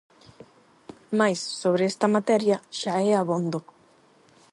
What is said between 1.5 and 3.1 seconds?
sobre esta materia, xa